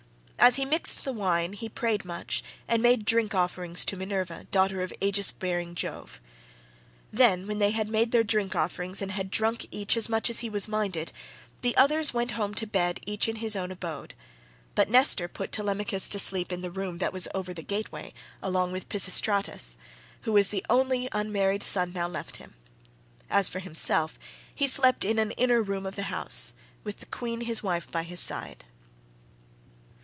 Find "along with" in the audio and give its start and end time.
18.41-18.89